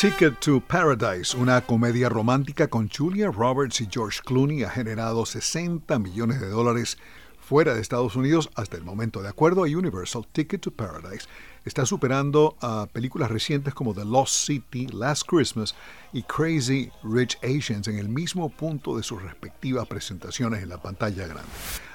[0.00, 5.98] Ticket to Paradise, una comedia romántica con Julia Roberts y George Clooney, ha generado 60
[5.98, 6.98] millones de dólares
[7.40, 9.22] fuera de Estados Unidos hasta el momento.
[9.22, 11.26] De acuerdo a Universal, Ticket to Paradise
[11.64, 15.74] está superando a películas recientes como The Lost City, Last Christmas
[16.12, 21.26] y Crazy Rich Asians en el mismo punto de sus respectivas presentaciones en la pantalla
[21.26, 21.50] grande.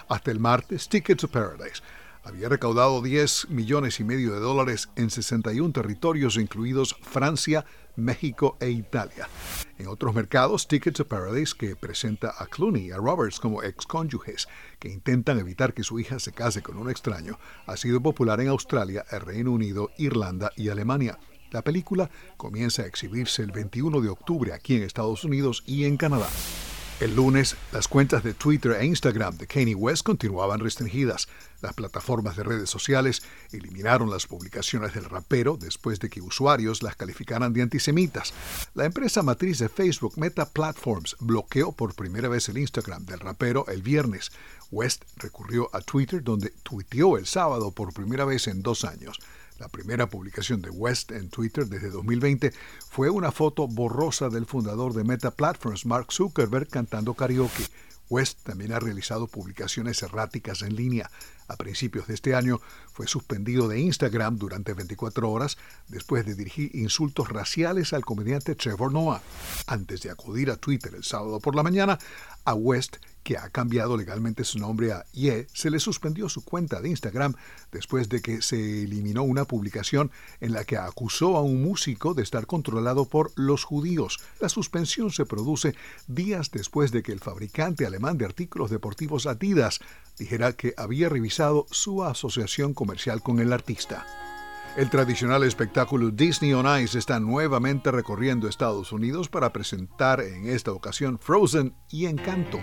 [0.10, 1.82] Hasta el martes, Ticket to Paradise
[2.24, 7.66] había recaudado 10 millones y medio de dólares en 61 territorios, incluidos Francia,
[7.96, 9.28] México e Italia.
[9.78, 14.47] En otros mercados, Ticket to Paradise, que presenta a Clooney y a Roberts como excónyuges
[14.80, 18.47] que intentan evitar que su hija se case con un extraño, ha sido popular en
[18.47, 21.19] Australia, el Reino Unido, Irlanda y Alemania.
[21.52, 25.97] La película comienza a exhibirse el 21 de octubre aquí en Estados Unidos y en
[25.97, 26.28] Canadá.
[27.04, 31.28] El lunes, las cuentas de Twitter e Instagram de Kanye West continuaban restringidas.
[31.61, 36.95] Las plataformas de redes sociales eliminaron las publicaciones del rapero después de que usuarios las
[36.95, 38.34] calificaran de antisemitas.
[38.73, 43.66] La empresa matriz de Facebook, Meta Platforms, bloqueó por primera vez el Instagram del rapero
[43.67, 44.31] el viernes.
[44.72, 49.20] West recurrió a Twitter, donde tuiteó el sábado por primera vez en dos años.
[49.64, 52.52] La primera publicación de West en Twitter desde 2020
[52.89, 57.64] fue una foto borrosa del fundador de Meta Platforms, Mark Zuckerberg, cantando karaoke.
[58.09, 61.09] West también ha realizado publicaciones erráticas en línea.
[61.47, 66.75] A principios de este año fue suspendido de Instagram durante 24 horas después de dirigir
[66.75, 69.22] insultos raciales al comediante Trevor Noah.
[69.67, 71.99] Antes de acudir a Twitter el sábado por la mañana,
[72.45, 76.81] a West que ha cambiado legalmente su nombre a Ye, se le suspendió su cuenta
[76.81, 77.36] de Instagram
[77.71, 82.23] después de que se eliminó una publicación en la que acusó a un músico de
[82.23, 84.19] estar controlado por los judíos.
[84.41, 85.73] La suspensión se produce
[86.08, 89.80] días después de que el fabricante alemán de artículos deportivos Adidas
[90.17, 94.06] dijera que había revisado su asociación comercial con el artista.
[94.75, 100.71] El tradicional espectáculo Disney on Ice está nuevamente recorriendo Estados Unidos para presentar en esta
[100.71, 102.57] ocasión Frozen y Encanto.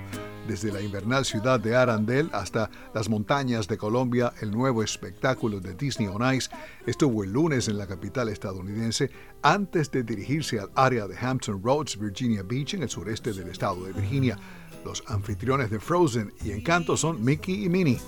[0.49, 5.75] Desde la invernal ciudad de Arandel hasta las montañas de Colombia, el nuevo espectáculo de
[5.75, 6.51] Disney on Ice
[6.85, 9.13] estuvo el lunes en la capital estadounidense
[9.43, 13.85] antes de dirigirse al área de Hampton Roads, Virginia Beach, en el sureste del estado
[13.85, 14.37] de Virginia.
[14.85, 18.01] Los anfitriones de Frozen y Encanto son Mickey y Minnie.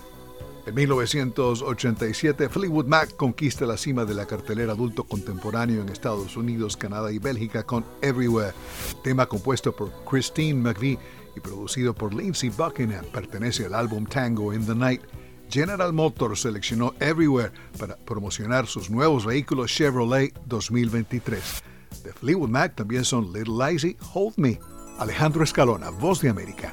[0.65, 6.77] En 1987, Fleetwood Mac conquista la cima de la cartelera adulto contemporáneo en Estados Unidos,
[6.77, 8.55] Canadá y Bélgica con Everywhere,
[9.03, 11.01] tema compuesto por Christine McVie
[11.35, 15.03] y producido por Lindsey Buckingham, pertenece al álbum Tango in the Night.
[15.51, 21.43] General Motors seleccionó Everywhere para promocionar sus nuevos vehículos Chevrolet 2023.
[22.05, 24.61] De Fleetwood Mac también son Little Lazy, Hold Me,
[24.99, 26.73] Alejandro Escalona, Voz de América.